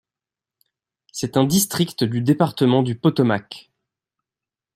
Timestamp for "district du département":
1.45-2.81